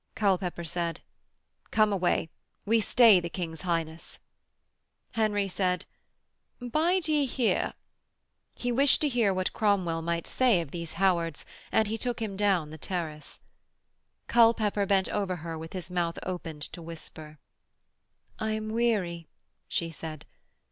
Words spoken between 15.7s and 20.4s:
his mouth opened to whisper. 'I am weary,' she said.